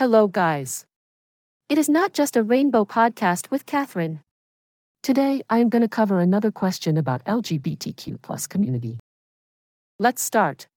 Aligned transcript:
Hello, 0.00 0.28
guys. 0.28 0.86
It 1.68 1.76
is 1.76 1.86
not 1.86 2.14
just 2.14 2.34
a 2.34 2.42
rainbow 2.42 2.86
podcast 2.86 3.50
with 3.50 3.66
Catherine. 3.66 4.20
Today, 5.02 5.42
I 5.50 5.58
am 5.58 5.68
going 5.68 5.82
to 5.82 5.88
cover 5.88 6.20
another 6.20 6.50
question 6.50 6.96
about 6.96 7.22
LGBTQ 7.26 8.22
plus 8.22 8.46
community. 8.46 8.98
Let's 9.98 10.22
start. 10.22 10.68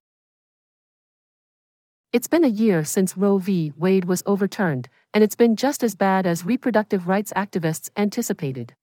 It's 2.12 2.28
been 2.28 2.44
a 2.44 2.49
year 2.49 2.83
since 2.83 3.15
Roe 3.15 3.38
v. 3.38 3.71
Wade 3.78 4.04
was 4.04 4.23
overturned, 4.25 4.89
and 5.13 5.24
it's 5.24 5.37
been 5.37 5.55
just 5.55 5.85
as 5.85 5.96
bad 5.96 6.28
as 6.28 6.44
reproductive 6.44 7.08
rights 7.08 7.31
activists 7.33 7.90
anticipated. 7.96 8.74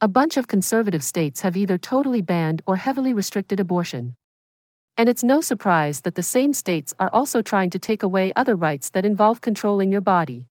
A 0.00 0.06
bunch 0.06 0.36
of 0.36 0.46
conservative 0.46 1.02
states 1.02 1.40
have 1.40 1.56
either 1.56 1.76
totally 1.76 2.22
banned 2.22 2.62
or 2.68 2.76
heavily 2.76 3.12
restricted 3.12 3.58
abortion. 3.58 4.14
And 4.98 5.08
it's 5.10 5.22
no 5.22 5.42
surprise 5.42 6.00
that 6.02 6.14
the 6.14 6.22
same 6.22 6.54
states 6.54 6.94
are 6.98 7.10
also 7.12 7.42
trying 7.42 7.68
to 7.70 7.78
take 7.78 8.02
away 8.02 8.32
other 8.34 8.56
rights 8.56 8.88
that 8.90 9.04
involve 9.04 9.42
controlling 9.42 9.92
your 9.92 10.00
body. 10.00 10.46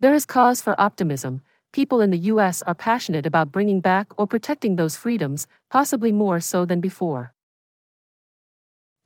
There 0.00 0.14
is 0.14 0.26
cause 0.26 0.60
for 0.60 0.78
optimism. 0.80 1.40
People 1.72 2.00
in 2.00 2.10
the 2.10 2.30
US 2.32 2.62
are 2.62 2.74
passionate 2.74 3.26
about 3.26 3.52
bringing 3.52 3.80
back 3.80 4.08
or 4.18 4.26
protecting 4.26 4.76
those 4.76 4.96
freedoms, 4.96 5.46
possibly 5.70 6.10
more 6.12 6.40
so 6.40 6.64
than 6.64 6.80
before. 6.80 7.32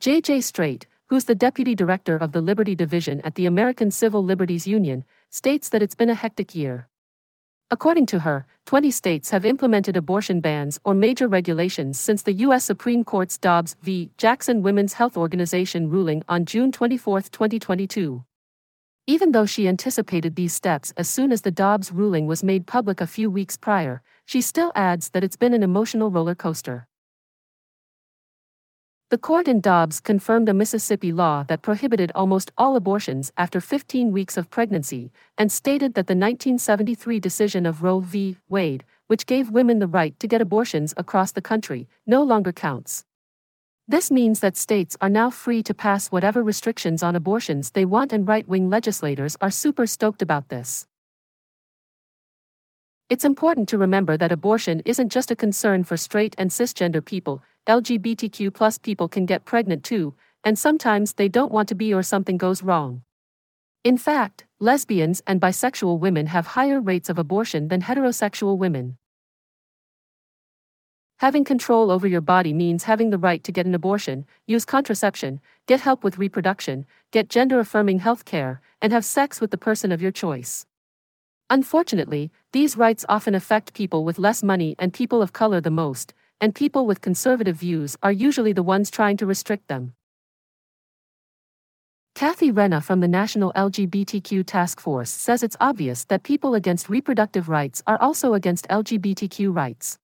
J.J. 0.01 0.41
Straight, 0.41 0.87
who's 1.09 1.27
the 1.27 1.34
deputy 1.34 1.74
director 1.74 2.16
of 2.16 2.32
the 2.32 2.41
Liberty 2.41 2.74
Division 2.74 3.21
at 3.21 3.34
the 3.34 3.45
American 3.45 3.91
Civil 3.91 4.24
Liberties 4.24 4.66
Union, 4.66 5.05
states 5.29 5.68
that 5.68 5.82
it's 5.82 5.95
been 5.95 6.10
a 6.10 6.15
hectic 6.15 6.55
year. 6.55 6.88
According 7.73 8.06
to 8.06 8.19
her, 8.19 8.47
20 8.66 8.91
states 8.91 9.30
have 9.30 9.45
implemented 9.45 9.97
abortion 9.97 10.41
bans 10.41 10.80
or 10.83 10.92
major 10.92 11.29
regulations 11.29 12.01
since 12.01 12.20
the 12.20 12.33
U.S. 12.33 12.65
Supreme 12.65 13.05
Court's 13.05 13.38
Dobbs 13.38 13.77
v. 13.80 14.10
Jackson 14.19 14.60
Women's 14.62 14.95
Health 14.95 15.16
Organization 15.16 15.88
ruling 15.88 16.24
on 16.29 16.46
June 16.46 16.73
24, 16.73 17.20
2022. 17.23 18.24
Even 19.06 19.30
though 19.30 19.46
she 19.46 19.69
anticipated 19.69 20.34
these 20.34 20.52
steps 20.52 20.93
as 20.96 21.09
soon 21.09 21.30
as 21.30 21.43
the 21.43 21.52
Dobbs 21.52 21.93
ruling 21.93 22.26
was 22.26 22.43
made 22.43 22.66
public 22.66 23.01
a 23.01 23.07
few 23.07 23.30
weeks 23.30 23.57
prior, 23.57 24.02
she 24.26 24.41
still 24.41 24.73
adds 24.74 25.10
that 25.10 25.23
it's 25.23 25.37
been 25.37 25.54
an 25.54 25.63
emotional 25.63 26.10
roller 26.10 26.35
coaster. 26.35 26.88
The 29.11 29.19
court 29.19 29.49
in 29.49 29.61
Dobbs 29.61 29.99
confirmed 29.99 30.49
a 30.49 30.55
Mississippi 30.55 31.11
law 31.11 31.43
that 31.49 31.63
prohibited 31.63 32.13
almost 32.15 32.53
all 32.57 32.77
abortions 32.77 33.33
after 33.37 33.61
15 33.61 34.13
weeks 34.13 34.37
of 34.37 34.51
pregnancy, 34.51 35.11
and 35.37 35.51
stated 35.51 35.95
that 35.95 36.07
the 36.07 36.15
1973 36.15 37.19
decision 37.19 37.66
of 37.66 37.83
Roe 37.83 37.99
v. 37.99 38.37
Wade, 38.49 38.85
which 39.09 39.27
gave 39.27 39.51
women 39.51 39.81
the 39.81 39.88
right 39.88 40.16
to 40.21 40.29
get 40.29 40.41
abortions 40.41 40.95
across 40.97 41.33
the 41.33 41.43
country, 41.43 41.88
no 42.07 42.23
longer 42.23 42.53
counts. 42.53 43.05
This 43.88 44.13
means 44.13 44.38
that 44.38 44.57
states 44.57 44.97
are 45.01 45.11
now 45.11 45.29
free 45.29 45.65
to 45.65 45.75
pass 45.75 46.13
whatever 46.13 46.41
restrictions 46.41 47.03
on 47.03 47.16
abortions 47.16 47.73
they 47.73 47.85
want, 47.85 48.13
and 48.13 48.29
right 48.29 48.47
wing 48.47 48.71
legislators 48.71 49.37
are 49.41 49.51
super 49.51 49.88
stoked 49.88 50.23
about 50.23 50.51
this. 50.51 50.87
It's 53.09 53.25
important 53.25 53.69
to 53.71 53.77
remember 53.77 54.16
that 54.16 54.31
abortion 54.31 54.83
isn't 54.85 55.09
just 55.09 55.33
a 55.33 55.35
concern 55.35 55.83
for 55.83 55.97
straight 55.97 56.37
and 56.38 56.49
cisgender 56.49 57.05
people, 57.05 57.43
LGBTQ 57.66 58.53
plus 58.55 58.79
people 58.79 59.09
can 59.09 59.27
get 59.27 59.45
pregnant 59.45 59.85
too, 59.85 60.15
and 60.43 60.59
sometimes 60.59 61.15
they 61.15 61.29
don't 61.29 61.53
want 61.53 61.69
to 61.69 61.75
be 61.75 61.93
or 61.93 62.03
something 62.03 62.37
goes 62.37 62.63
wrong. 62.63 63.03
In 63.85 63.97
fact, 63.97 64.47
lesbians 64.59 65.22
and 65.27 65.41
bisexual 65.41 65.99
women 65.99 66.27
have 66.27 66.49
higher 66.49 66.81
rates 66.81 67.09
of 67.09 67.19
abortion 67.19 67.69
than 67.69 67.83
heterosexual 67.83 68.59
women. 68.59 68.97
Having 71.19 71.44
control 71.44 71.91
over 71.91 72.06
your 72.06 72.22
body 72.22 72.55
means 72.55 72.84
having 72.84 73.11
the 73.11 73.19
right 73.19 73.44
to 73.44 73.53
get 73.53 73.66
an 73.66 73.75
abortion, 73.75 74.25
use 74.47 74.65
contraception, 74.65 75.41
get 75.66 75.81
help 75.81 76.03
with 76.03 76.16
reproduction, 76.16 76.87
get 77.11 77.28
gender 77.28 77.61
affirming 77.61 77.99
health 77.99 78.25
care, 78.25 78.62
and 78.81 78.91
have 78.91 79.05
sex 79.05 79.38
with 79.38 79.50
the 79.50 79.59
person 79.59 79.93
of 79.93 80.00
your 80.00 80.12
choice. 80.12 80.65
Unfortunately, 81.50 82.31
these 82.53 82.77
rights 82.77 83.05
often 83.09 83.34
affect 83.34 83.75
people 83.75 84.05
with 84.05 84.19
less 84.19 84.43
money 84.43 84.75
and 84.78 84.94
people 84.94 85.21
of 85.21 85.34
color 85.34 85.61
the 85.61 85.70
most, 85.70 86.15
and 86.40 86.54
people 86.54 86.86
with 86.86 87.00
conservative 87.00 87.56
views 87.56 87.96
are 88.02 88.12
usually 88.12 88.52
the 88.52 88.62
ones 88.62 88.90
trying 88.90 89.16
to 89.18 89.26
restrict 89.26 89.68
them. 89.68 89.94
Kathy 92.14 92.50
Renna 92.52 92.82
from 92.82 93.00
the 93.00 93.08
National 93.08 93.52
LGBTQ 93.54 94.44
Task 94.44 94.80
Force 94.80 95.10
says 95.10 95.42
it's 95.42 95.56
obvious 95.60 96.04
that 96.06 96.22
people 96.22 96.54
against 96.54 96.88
reproductive 96.88 97.48
rights 97.48 97.82
are 97.86 98.00
also 98.00 98.34
against 98.34 98.68
LGBTQ 98.68 99.54
rights. 99.54 99.98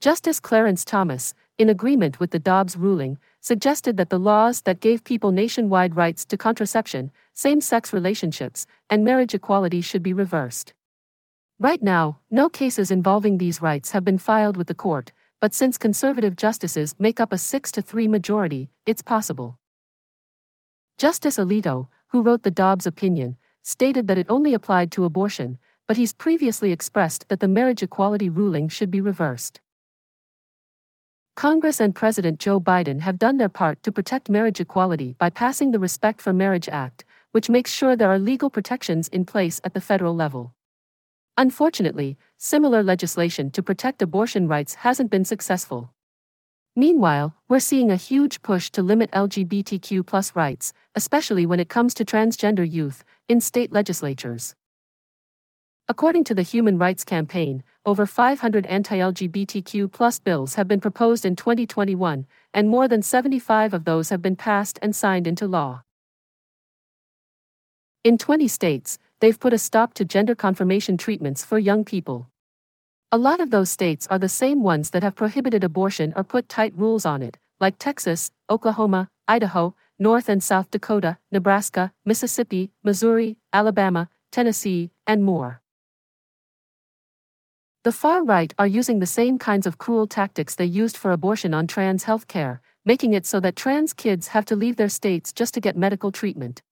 Justice 0.00 0.38
Clarence 0.38 0.84
Thomas, 0.84 1.34
in 1.58 1.68
agreement 1.68 2.20
with 2.20 2.30
the 2.30 2.38
Dobbs 2.38 2.76
ruling, 2.76 3.18
suggested 3.40 3.96
that 3.96 4.10
the 4.10 4.18
laws 4.18 4.62
that 4.62 4.80
gave 4.80 5.02
people 5.02 5.32
nationwide 5.32 5.96
rights 5.96 6.24
to 6.26 6.36
contraception, 6.36 7.10
same 7.34 7.60
sex 7.60 7.92
relationships, 7.92 8.64
and 8.88 9.04
marriage 9.04 9.34
equality 9.34 9.80
should 9.80 10.02
be 10.02 10.12
reversed. 10.12 10.72
Right 11.60 11.82
now, 11.82 12.20
no 12.30 12.48
cases 12.48 12.92
involving 12.92 13.38
these 13.38 13.60
rights 13.60 13.90
have 13.90 14.04
been 14.04 14.18
filed 14.18 14.56
with 14.56 14.68
the 14.68 14.76
court, 14.76 15.10
but 15.40 15.52
since 15.52 15.76
conservative 15.76 16.36
justices 16.36 16.94
make 17.00 17.18
up 17.18 17.32
a 17.32 17.38
6 17.38 17.72
to 17.72 17.82
3 17.82 18.06
majority, 18.06 18.70
it's 18.86 19.02
possible. 19.02 19.58
Justice 20.98 21.36
Alito, 21.36 21.88
who 22.08 22.22
wrote 22.22 22.44
the 22.44 22.52
Dobbs 22.52 22.86
opinion, 22.86 23.36
stated 23.64 24.06
that 24.06 24.18
it 24.18 24.26
only 24.28 24.54
applied 24.54 24.92
to 24.92 25.04
abortion, 25.04 25.58
but 25.88 25.96
he's 25.96 26.12
previously 26.12 26.70
expressed 26.70 27.28
that 27.28 27.40
the 27.40 27.48
marriage 27.48 27.82
equality 27.82 28.28
ruling 28.28 28.68
should 28.68 28.90
be 28.92 29.00
reversed. 29.00 29.60
Congress 31.34 31.80
and 31.80 31.92
President 31.92 32.38
Joe 32.38 32.60
Biden 32.60 33.00
have 33.00 33.18
done 33.18 33.36
their 33.36 33.48
part 33.48 33.82
to 33.82 33.90
protect 33.90 34.30
marriage 34.30 34.60
equality 34.60 35.16
by 35.18 35.28
passing 35.28 35.72
the 35.72 35.80
Respect 35.80 36.20
for 36.20 36.32
Marriage 36.32 36.68
Act, 36.68 37.04
which 37.32 37.50
makes 37.50 37.72
sure 37.72 37.96
there 37.96 38.12
are 38.12 38.18
legal 38.18 38.48
protections 38.48 39.08
in 39.08 39.24
place 39.24 39.60
at 39.64 39.74
the 39.74 39.80
federal 39.80 40.14
level. 40.14 40.54
Unfortunately, 41.38 42.18
similar 42.36 42.82
legislation 42.82 43.48
to 43.52 43.62
protect 43.62 44.02
abortion 44.02 44.48
rights 44.48 44.74
hasn't 44.74 45.08
been 45.08 45.24
successful. 45.24 45.94
Meanwhile, 46.74 47.32
we're 47.48 47.60
seeing 47.60 47.92
a 47.92 47.96
huge 47.96 48.42
push 48.42 48.70
to 48.70 48.82
limit 48.82 49.08
LGBTQ 49.12 50.34
rights, 50.34 50.72
especially 50.96 51.46
when 51.46 51.60
it 51.60 51.68
comes 51.68 51.94
to 51.94 52.04
transgender 52.04 52.68
youth, 52.68 53.04
in 53.28 53.40
state 53.40 53.70
legislatures. 53.70 54.56
According 55.88 56.24
to 56.24 56.34
the 56.34 56.42
Human 56.42 56.76
Rights 56.76 57.04
Campaign, 57.04 57.62
over 57.86 58.04
500 58.04 58.66
anti-LGBTQ 58.66 60.24
bills 60.24 60.56
have 60.56 60.66
been 60.66 60.80
proposed 60.80 61.24
in 61.24 61.36
2021, 61.36 62.26
and 62.52 62.68
more 62.68 62.88
than 62.88 63.00
75 63.00 63.74
of 63.74 63.84
those 63.84 64.08
have 64.08 64.20
been 64.20 64.36
passed 64.36 64.80
and 64.82 64.94
signed 64.94 65.28
into 65.28 65.46
law. 65.46 65.82
In 68.04 68.16
20 68.16 68.48
states, 68.48 68.98
they've 69.20 69.38
put 69.38 69.52
a 69.52 69.58
stop 69.58 69.94
to 69.94 70.04
gender 70.04 70.34
confirmation 70.34 70.96
treatments 70.96 71.44
for 71.44 71.58
young 71.58 71.84
people. 71.84 72.30
A 73.10 73.18
lot 73.18 73.40
of 73.40 73.50
those 73.50 73.70
states 73.70 74.06
are 74.08 74.18
the 74.18 74.28
same 74.28 74.62
ones 74.62 74.90
that 74.90 75.02
have 75.02 75.14
prohibited 75.14 75.64
abortion 75.64 76.12
or 76.14 76.24
put 76.24 76.48
tight 76.48 76.72
rules 76.76 77.06
on 77.06 77.22
it, 77.22 77.38
like 77.58 77.78
Texas, 77.78 78.30
Oklahoma, 78.50 79.08
Idaho, 79.26 79.74
North 79.98 80.28
and 80.28 80.42
South 80.42 80.70
Dakota, 80.70 81.18
Nebraska, 81.32 81.92
Mississippi, 82.04 82.70
Missouri, 82.84 83.36
Alabama, 83.52 84.08
Tennessee, 84.30 84.90
and 85.06 85.24
more. 85.24 85.62
The 87.84 87.92
far 87.92 88.22
right 88.22 88.52
are 88.58 88.66
using 88.66 88.98
the 88.98 89.06
same 89.06 89.38
kinds 89.38 89.66
of 89.66 89.78
cruel 89.78 90.06
tactics 90.06 90.54
they 90.54 90.66
used 90.66 90.96
for 90.96 91.10
abortion 91.10 91.54
on 91.54 91.66
trans 91.66 92.04
health 92.04 92.28
care, 92.28 92.60
making 92.84 93.14
it 93.14 93.24
so 93.24 93.40
that 93.40 93.56
trans 93.56 93.92
kids 93.92 94.28
have 94.28 94.44
to 94.46 94.56
leave 94.56 94.76
their 94.76 94.88
states 94.88 95.32
just 95.32 95.54
to 95.54 95.60
get 95.60 95.76
medical 95.76 96.12
treatment. 96.12 96.62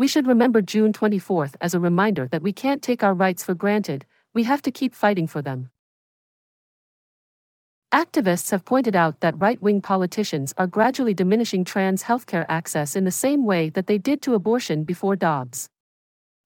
We 0.00 0.08
should 0.08 0.26
remember 0.26 0.62
June 0.62 0.94
24th 0.94 1.56
as 1.60 1.74
a 1.74 1.78
reminder 1.78 2.26
that 2.28 2.40
we 2.40 2.54
can't 2.54 2.80
take 2.80 3.02
our 3.02 3.12
rights 3.12 3.44
for 3.44 3.52
granted, 3.52 4.06
we 4.32 4.44
have 4.44 4.62
to 4.62 4.70
keep 4.70 4.94
fighting 4.94 5.26
for 5.26 5.42
them. 5.42 5.68
Activists 7.92 8.50
have 8.50 8.64
pointed 8.64 8.96
out 8.96 9.20
that 9.20 9.38
right 9.38 9.60
wing 9.60 9.82
politicians 9.82 10.54
are 10.56 10.66
gradually 10.66 11.12
diminishing 11.12 11.66
trans 11.66 12.04
healthcare 12.04 12.46
access 12.48 12.96
in 12.96 13.04
the 13.04 13.10
same 13.10 13.44
way 13.44 13.68
that 13.68 13.88
they 13.88 13.98
did 13.98 14.22
to 14.22 14.32
abortion 14.32 14.84
before 14.84 15.16
Dobbs. 15.16 15.68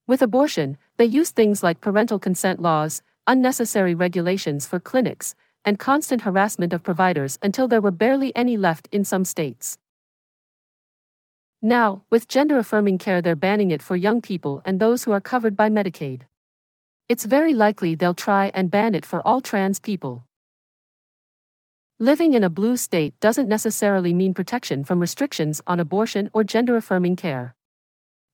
With 0.09 0.21
abortion, 0.21 0.77
they 0.97 1.05
use 1.05 1.31
things 1.31 1.63
like 1.63 1.81
parental 1.81 2.19
consent 2.19 2.61
laws, 2.61 3.03
unnecessary 3.29 3.95
regulations 3.95 4.67
for 4.67 4.81
clinics, 4.81 5.37
and 5.65 5.79
constant 5.79 6.23
harassment 6.23 6.73
of 6.73 6.83
providers 6.83 7.39
until 7.41 7.69
there 7.69 7.81
were 7.81 7.93
barely 7.93 8.35
any 8.35 8.57
left 8.57 8.89
in 8.91 9.05
some 9.05 9.25
states. 9.25 9.79
Now, 11.67 12.03
with 12.11 12.29
gender 12.29 12.59
affirming 12.59 12.99
care, 12.99 13.23
they're 13.23 13.35
banning 13.35 13.71
it 13.71 13.81
for 13.81 13.97
young 13.97 14.21
people 14.21 14.61
and 14.67 14.79
those 14.79 15.05
who 15.05 15.13
are 15.13 15.21
covered 15.23 15.57
by 15.57 15.71
Medicaid. 15.71 16.25
It's 17.09 17.25
very 17.25 17.55
likely 17.55 17.95
they'll 17.95 18.13
try 18.13 18.51
and 18.53 18.71
ban 18.71 18.95
it 18.95 19.07
for 19.07 19.27
all 19.27 19.41
trans 19.41 19.81
people. 19.81 20.27
Living 21.99 22.35
in 22.35 22.45
a 22.45 22.51
blue 22.51 22.77
state 22.77 23.19
doesn't 23.19 23.49
necessarily 23.49 24.13
mean 24.13 24.35
protection 24.35 24.85
from 24.85 25.01
restrictions 25.01 25.63
on 25.67 25.81
abortion 25.81 26.29
or 26.35 26.45
gender 26.45 26.77
affirming 26.77 27.17
care. 27.17 27.55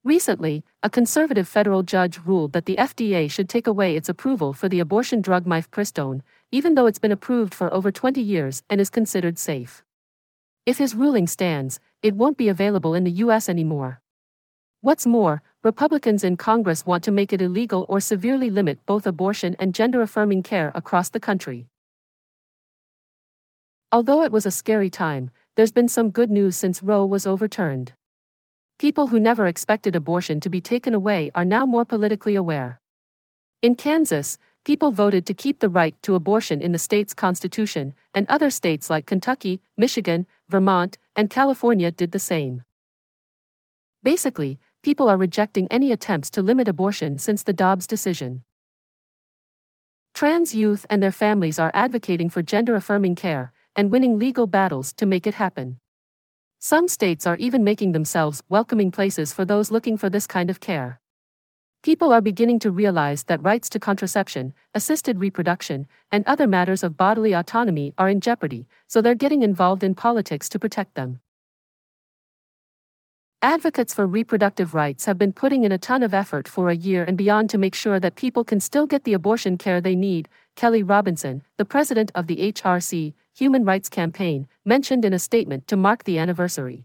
Recently, 0.03 0.65
a 0.83 0.91
conservative 0.91 1.47
federal 1.47 1.85
judge 1.85 2.19
ruled 2.27 2.53
that 2.53 2.67
the 2.67 2.75
FDA 2.75 3.31
should 3.31 3.49
take 3.49 3.69
away 3.69 3.95
its 3.95 4.09
approval 4.09 4.53
for 4.53 4.69
the 4.69 4.81
abortion 4.81 5.21
drug 5.21 5.45
mifepristone, 5.45 6.23
even 6.51 6.75
though 6.75 6.87
it's 6.87 6.99
been 6.99 7.13
approved 7.13 7.55
for 7.55 7.73
over 7.73 7.93
20 7.93 8.21
years 8.21 8.65
and 8.69 8.81
is 8.81 8.91
considered 8.91 9.39
safe. 9.39 9.85
If 10.71 10.79
his 10.79 10.95
ruling 10.95 11.27
stands, 11.27 11.81
it 12.01 12.15
won't 12.15 12.37
be 12.37 12.49
available 12.49 12.95
in 12.95 13.03
the 13.03 13.19
U.S. 13.25 13.49
anymore. 13.49 14.01
What's 14.83 15.05
more, 15.05 15.43
Republicans 15.65 16.23
in 16.23 16.37
Congress 16.37 16.87
want 16.87 17.03
to 17.03 17.11
make 17.11 17.33
it 17.33 17.43
illegal 17.43 17.87
or 17.89 17.99
severely 17.99 18.51
limit 18.51 18.79
both 18.87 19.05
abortion 19.05 19.57
and 19.59 19.75
gender 19.75 20.01
affirming 20.01 20.45
care 20.45 20.71
across 20.73 21.09
the 21.09 21.19
country. 21.19 21.67
Although 23.91 24.23
it 24.23 24.31
was 24.31 24.47
a 24.47 24.53
scary 24.53 24.91
time, 24.91 25.33
there's 25.57 25.73
been 25.73 25.89
some 25.89 26.11
good 26.11 26.31
news 26.31 26.55
since 26.55 26.85
Roe 26.85 27.05
was 27.05 27.27
overturned. 27.27 27.95
People 28.79 29.09
who 29.09 29.19
never 29.19 29.49
expected 29.49 29.97
abortion 29.97 30.39
to 30.39 30.49
be 30.49 30.61
taken 30.61 30.95
away 30.95 31.33
are 31.35 31.45
now 31.45 31.67
more 31.67 31.85
politically 31.85 32.37
aware. 32.37 32.81
In 33.61 33.75
Kansas, 33.75 34.39
people 34.65 34.93
voted 34.93 35.27
to 35.27 35.35
keep 35.35 35.59
the 35.59 35.69
right 35.69 36.01
to 36.03 36.15
abortion 36.15 36.61
in 36.61 36.71
the 36.73 36.79
state's 36.79 37.13
constitution, 37.13 37.93
and 38.15 38.25
other 38.29 38.51
states 38.51 38.89
like 38.89 39.07
Kentucky, 39.07 39.61
Michigan, 39.77 40.27
Vermont, 40.51 40.99
and 41.15 41.31
California 41.31 41.91
did 41.91 42.13
the 42.13 42.19
same. 42.19 42.65
Basically, 44.03 44.59
people 44.83 45.09
are 45.09 45.17
rejecting 45.17 45.69
any 45.69 45.93
attempts 45.93 46.31
to 46.31 46.43
limit 46.43 46.67
abortion 46.69 47.19
since 47.19 47.43
the 47.43 47.53
Dobbs 47.53 47.87
decision. 47.87 48.43
Trans 50.13 50.55
youth 50.55 50.85
and 50.91 51.03
their 51.03 51.13
families 51.13 51.59
are 51.59 51.71
advocating 51.73 52.29
for 52.29 52.43
gender 52.43 52.75
affirming 52.75 53.15
care 53.15 53.53
and 53.77 53.91
winning 53.91 54.19
legal 54.19 54.47
battles 54.47 54.93
to 54.95 55.07
make 55.07 55.27
it 55.27 55.35
happen. 55.35 55.79
Some 56.59 56.89
states 56.89 57.27
are 57.27 57.37
even 57.37 57.63
making 57.63 57.93
themselves 57.93 58.43
welcoming 58.49 58.91
places 58.91 59.33
for 59.33 59.45
those 59.45 59.71
looking 59.71 59.97
for 59.97 60.11
this 60.11 60.27
kind 60.27 60.51
of 60.51 60.61
care. 60.61 61.01
People 61.83 62.13
are 62.13 62.21
beginning 62.21 62.59
to 62.59 62.71
realize 62.71 63.25
that 63.25 63.43
rights 63.43 63.71
to 63.71 63.79
contraception, 63.79 64.53
assisted 64.75 65.19
reproduction, 65.19 65.87
and 66.13 66.27
other 66.27 66.47
matters 66.47 66.83
of 66.83 66.99
bodily 66.99 67.33
autonomy 67.33 67.95
are 67.97 68.11
in 68.11 68.21
jeopardy, 68.21 68.67
so 68.87 69.01
they're 69.01 69.15
getting 69.15 69.43
involved 69.43 69.83
in 69.83 69.95
politics 69.95 70.51
to 70.51 70.59
protect 70.59 70.95
them. 70.95 71.21
Advocates 73.41 73.95
for 73.95 74.07
reproductive 74.07 74.75
rights 74.75 75.07
have 75.07 75.17
been 75.17 75.33
putting 75.33 75.65
in 75.65 75.73
a 75.73 75.79
ton 75.79 76.03
of 76.03 76.13
effort 76.13 76.47
for 76.47 76.69
a 76.69 76.77
year 76.77 77.03
and 77.03 77.17
beyond 77.17 77.49
to 77.49 77.57
make 77.57 77.75
sure 77.75 77.99
that 77.99 78.15
people 78.15 78.45
can 78.45 78.61
still 78.61 78.87
get 78.87 79.05
the 79.05 79.15
abortion 79.15 79.57
care 79.57 79.81
they 79.81 79.97
need, 79.97 80.29
Kelley 80.57 80.83
Robinson, 80.83 81.43
the 81.57 81.65
president 81.65 82.13
of 82.15 82.27
the 82.27 82.53
HRC 82.53 83.15
Human 83.33 83.65
Rights 83.65 83.89
Campaign, 83.89 84.47
mentioned 84.67 85.07
in 85.07 85.15
a 85.15 85.19
statement 85.19 85.67
to 85.69 85.79
mark 85.79 86.05
the 86.05 86.19
anniversary. 86.19 86.85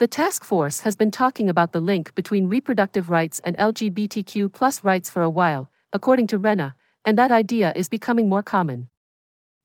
The 0.00 0.08
task 0.08 0.44
force 0.44 0.80
has 0.80 0.96
been 0.96 1.10
talking 1.10 1.50
about 1.50 1.72
the 1.72 1.80
link 1.82 2.14
between 2.14 2.48
reproductive 2.48 3.10
rights 3.10 3.38
and 3.44 3.54
LGBTQ 3.58 4.50
plus 4.50 4.82
rights 4.82 5.10
for 5.10 5.20
a 5.20 5.28
while, 5.28 5.70
according 5.92 6.26
to 6.28 6.38
Renna, 6.38 6.72
and 7.04 7.18
that 7.18 7.30
idea 7.30 7.74
is 7.76 7.90
becoming 7.90 8.26
more 8.26 8.42
common. 8.42 8.88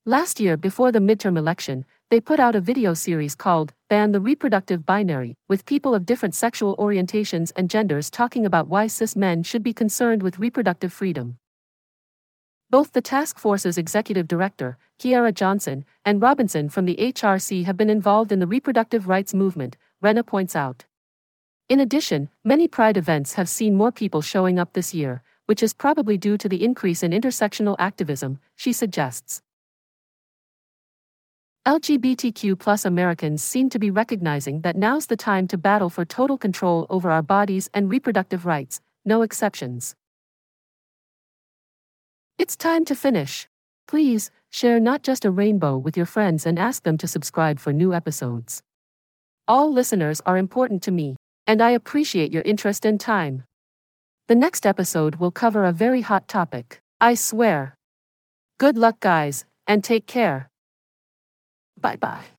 Last 0.05 0.41
year, 0.41 0.57
before 0.57 0.91
the 0.91 0.99
midterm 0.99 1.37
election, 1.37 1.85
they 2.09 2.19
put 2.19 2.41
out 2.41 2.53
a 2.53 2.59
video 2.59 2.93
series 2.93 3.33
called 3.33 3.71
Ban 3.87 4.11
the 4.11 4.19
Reproductive 4.19 4.85
Binary, 4.85 5.37
with 5.47 5.65
people 5.65 5.95
of 5.95 6.05
different 6.05 6.35
sexual 6.35 6.75
orientations 6.75 7.53
and 7.55 7.69
genders 7.69 8.09
talking 8.09 8.45
about 8.45 8.67
why 8.67 8.87
cis 8.87 9.15
men 9.15 9.41
should 9.41 9.63
be 9.63 9.71
concerned 9.71 10.21
with 10.21 10.37
reproductive 10.37 10.91
freedom. 10.91 11.37
Both 12.69 12.91
the 12.91 13.01
task 13.01 13.39
force's 13.39 13.77
executive 13.77 14.27
director, 14.27 14.77
Kierra 14.99 15.33
Johnson, 15.33 15.85
and 16.03 16.21
Robinson 16.21 16.67
from 16.67 16.83
the 16.83 16.97
HRC 16.97 17.63
have 17.63 17.77
been 17.77 17.89
involved 17.89 18.33
in 18.33 18.39
the 18.39 18.47
reproductive 18.47 19.07
rights 19.07 19.33
movement, 19.33 19.77
Renna 20.05 20.23
points 20.23 20.55
out. 20.55 20.85
In 21.67 21.79
addition, 21.79 22.29
many 22.43 22.67
Pride 22.67 22.95
events 22.95 23.33
have 23.33 23.49
seen 23.49 23.73
more 23.75 23.91
people 23.91 24.21
showing 24.21 24.59
up 24.59 24.73
this 24.73 24.93
year, 24.93 25.23
which 25.47 25.63
is 25.63 25.73
probably 25.73 26.15
due 26.15 26.37
to 26.37 26.47
the 26.47 26.63
increase 26.63 27.01
in 27.01 27.09
intersectional 27.09 27.75
activism, 27.79 28.37
she 28.55 28.71
suggests. 28.71 29.41
LGBTQ 31.65 32.59
plus 32.59 32.85
Americans 32.85 33.43
seem 33.43 33.67
to 33.71 33.79
be 33.79 33.89
recognizing 33.89 34.61
that 34.61 34.75
now's 34.75 35.07
the 35.07 35.17
time 35.17 35.47
to 35.47 35.57
battle 35.57 35.89
for 35.89 36.05
total 36.05 36.37
control 36.37 36.85
over 36.91 37.09
our 37.09 37.23
bodies 37.23 37.67
and 37.73 37.89
reproductive 37.89 38.45
rights, 38.45 38.81
no 39.05 39.23
exceptions. 39.23 39.95
It's 42.37 42.55
time 42.55 42.85
to 42.85 42.93
finish. 42.93 43.47
Please, 43.87 44.29
share 44.51 44.79
not 44.79 45.01
just 45.01 45.25
a 45.25 45.31
rainbow 45.31 45.75
with 45.77 45.97
your 45.97 46.05
friends 46.05 46.45
and 46.45 46.59
ask 46.59 46.83
them 46.83 46.99
to 46.99 47.07
subscribe 47.07 47.57
for 47.57 47.73
new 47.73 47.91
episodes. 47.91 48.61
All 49.47 49.71
listeners 49.71 50.21
are 50.25 50.37
important 50.37 50.81
to 50.83 50.91
me, 50.91 51.15
and 51.45 51.61
I 51.61 51.71
appreciate 51.71 52.33
your 52.33 52.41
interest 52.43 52.83
and 52.83 52.99
time. 52.99 53.43
The 54.27 54.33
next 54.33 54.65
episode 54.65 55.17
will 55.17 55.29
cover 55.29 55.65
a 55.65 55.71
very 55.71 56.01
hot 56.01 56.27
topic, 56.27 56.79
I 56.99 57.13
swear. 57.13 57.75
Good 58.57 58.75
luck, 58.75 58.99
guys, 58.99 59.45
and 59.67 59.83
take 59.83 60.07
care. 60.07 60.49
Bye 61.79 61.97
bye. 61.97 62.34